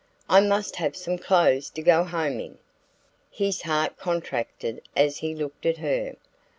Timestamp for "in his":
2.39-3.61